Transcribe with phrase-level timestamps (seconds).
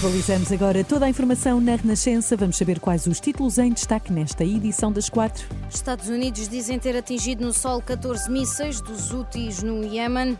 [0.00, 2.34] Atualizamos agora toda a informação na Renascença.
[2.34, 5.46] Vamos saber quais os títulos em destaque nesta edição das quatro.
[5.68, 10.38] Estados Unidos dizem ter atingido no solo 14 mísseis dos Houthis no Iémen.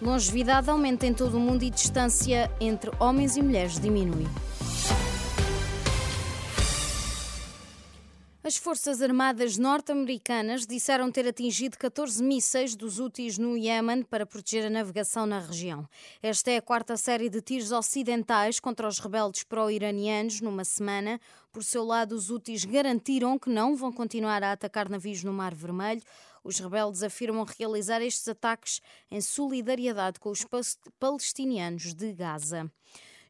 [0.00, 4.28] Longevidade aumenta em todo o mundo e distância entre homens e mulheres diminui.
[8.44, 14.66] As Forças Armadas norte-americanas disseram ter atingido 14 mísseis dos úteis no Iémen para proteger
[14.66, 15.88] a navegação na região.
[16.20, 21.20] Esta é a quarta série de tiros ocidentais contra os rebeldes pró-iranianos numa semana.
[21.52, 25.54] Por seu lado, os úteis garantiram que não vão continuar a atacar navios no Mar
[25.54, 26.02] Vermelho.
[26.42, 30.44] Os rebeldes afirmam realizar estes ataques em solidariedade com os
[30.98, 32.68] palestinianos de Gaza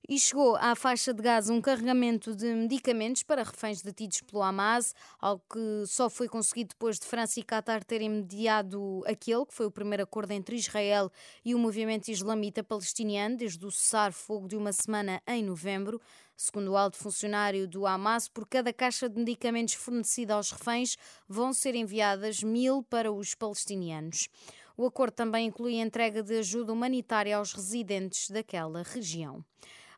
[0.09, 4.95] e chegou à faixa de Gaza um carregamento de medicamentos para reféns detidos pelo Hamas,
[5.21, 9.67] algo que só foi conseguido depois de França e Qatar terem mediado aquele que foi
[9.67, 11.11] o primeiro acordo entre Israel
[11.45, 16.01] e o movimento islamita palestiniano desde o cessar-fogo de uma semana em novembro.
[16.37, 20.97] Segundo o alto funcionário do Hamas, por cada caixa de medicamentos fornecida aos reféns
[21.29, 24.29] vão ser enviadas mil para os palestinianos.
[24.77, 29.45] O acordo também inclui a entrega de ajuda humanitária aos residentes daquela região.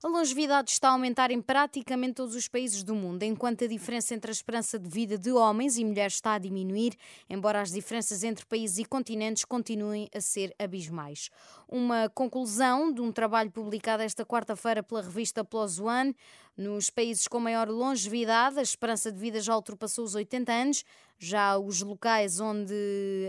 [0.05, 4.15] A longevidade está a aumentar em praticamente todos os países do mundo, enquanto a diferença
[4.15, 6.95] entre a esperança de vida de homens e mulheres está a diminuir,
[7.27, 11.31] embora as diferenças entre países e continentes continuem a ser abismais.
[11.67, 16.15] Uma conclusão de um trabalho publicado esta quarta-feira pela revista PLOS ONE.
[16.55, 20.85] Nos países com maior longevidade, a esperança de vida já ultrapassou os 80 anos,
[21.19, 22.75] já os locais onde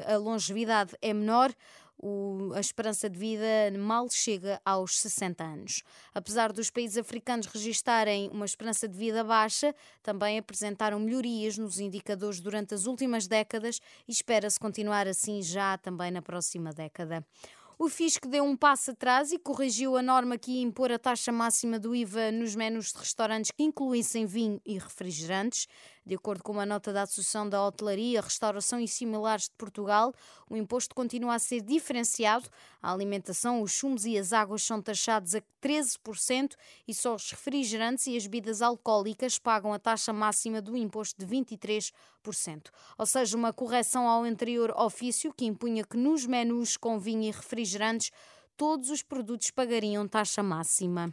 [0.05, 1.55] a longevidade é menor
[2.05, 3.45] o, a esperança de vida
[3.79, 5.83] mal chega aos 60 anos.
[6.13, 9.73] Apesar dos países africanos registarem uma esperança de vida baixa,
[10.03, 16.11] também apresentaram melhorias nos indicadores durante as últimas décadas e espera-se continuar assim já também
[16.11, 17.25] na próxima década.
[17.77, 21.29] O Fisco deu um passo atrás e corrigiu a norma que ia impor a taxa
[21.29, 25.67] máxima do IVA nos menus de restaurantes que incluíssem vinho e refrigerantes.
[26.05, 30.13] De acordo com uma nota da Associação da Hotelaria, Restauração e Similares de Portugal,
[30.47, 32.47] o imposto continua a ser diferenciado.
[32.79, 36.53] A alimentação, os sumos e as águas são taxados a 13%
[36.87, 41.25] e só os refrigerantes e as bebidas alcoólicas pagam a taxa máxima do imposto de
[41.25, 41.91] 23%.
[42.99, 47.31] Ou seja, uma correção ao anterior ofício que impunha que nos menus com vinho e
[47.31, 48.11] refrigerantes
[48.55, 51.11] todos os produtos pagariam taxa máxima.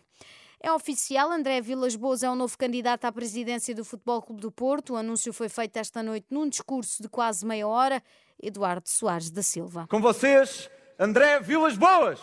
[0.65, 4.53] É oficial, André Vilas Boas é o novo candidato à presidência do Futebol Clube do
[4.53, 4.93] Porto.
[4.93, 8.01] O anúncio foi feito esta noite num discurso de quase meia hora.
[8.41, 9.89] Eduardo Soares da Silva.
[9.91, 12.21] Com vocês, André Vilas Boas.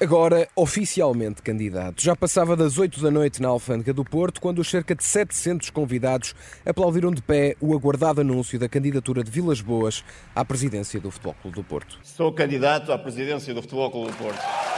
[0.00, 2.02] Agora, oficialmente candidato.
[2.02, 5.68] Já passava das 8 da noite na Alfândega do Porto, quando os cerca de 700
[5.68, 10.02] convidados aplaudiram de pé o aguardado anúncio da candidatura de Vilas Boas
[10.34, 11.98] à presidência do Futebol Clube do Porto.
[12.02, 14.71] Sou candidato à presidência do Futebol Clube do Porto.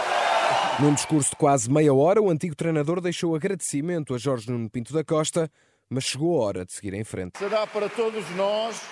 [0.81, 4.93] Num discurso de quase meia hora, o antigo treinador deixou agradecimento a Jorge Nuno Pinto
[4.93, 5.49] da Costa,
[5.89, 7.39] mas chegou a hora de seguir em frente.
[7.39, 8.83] Será para todos nós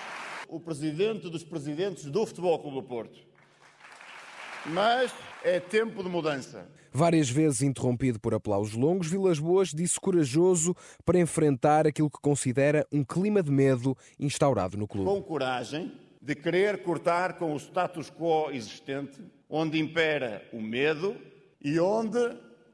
[0.47, 3.19] o presidente dos presidentes do Futebol Clube do Porto.
[4.67, 5.13] Mas
[5.43, 6.65] é tempo de mudança.
[6.89, 10.73] Várias vezes interrompido por aplausos longos, Vilas Boas disse corajoso
[11.03, 15.09] para enfrentar aquilo que considera um clima de medo instaurado no clube.
[15.09, 21.17] Com coragem de querer cortar com o status quo existente, onde impera o medo,
[21.63, 22.19] e onde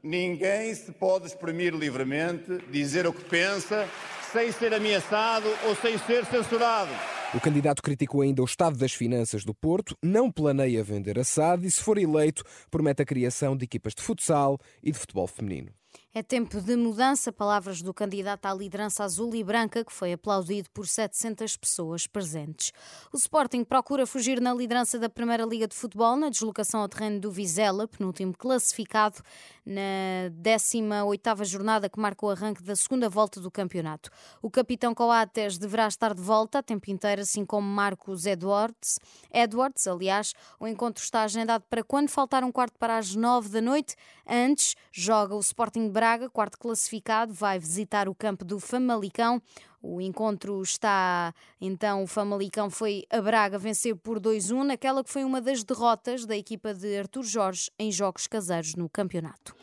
[0.02, 3.88] ninguém se pode exprimir livremente, dizer o que pensa,
[4.32, 6.90] sem ser ameaçado ou sem ser censurado.
[7.32, 11.66] O candidato criticou ainda o estado das finanças do Porto, não planeia vender a SAD
[11.66, 15.70] e, se for eleito, promete a criação de equipas de futsal e de futebol feminino.
[16.12, 20.68] É tempo de mudança, palavras do candidato à liderança azul e branca, que foi aplaudido
[20.70, 22.72] por 700 pessoas presentes.
[23.12, 27.20] O Sporting procura fugir na liderança da Primeira Liga de Futebol, na deslocação ao terreno
[27.20, 29.22] do Vizela, penúltimo classificado,
[29.64, 34.10] na 18ª jornada que marca o arranque da segunda volta do campeonato.
[34.42, 38.98] O capitão Coates deverá estar de volta a tempo inteiro, assim como Marcos Edwards.
[39.32, 43.60] Edwards, aliás, o encontro está agendado para quando faltar um quarto para as nove da
[43.60, 43.94] noite.
[44.26, 49.38] Antes, joga o Sporting Braga, quarto classificado, vai visitar o campo do Famalicão.
[49.82, 55.24] O encontro está, então, o Famalicão foi a Braga vencer por 2-1, naquela que foi
[55.24, 59.54] uma das derrotas da equipa de Artur Jorge em jogos caseiros no campeonato.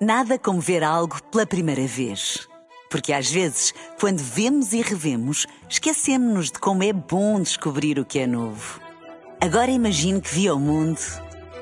[0.00, 2.48] Nada como ver algo pela primeira vez.
[2.90, 8.18] Porque às vezes, quando vemos e revemos, esquecemos-nos de como é bom descobrir o que
[8.18, 8.80] é novo.
[9.40, 10.98] Agora imagine que viu o mundo